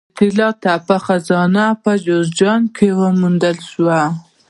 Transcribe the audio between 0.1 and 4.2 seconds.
طلا تپه خزانه په جوزجان کې وموندل شوه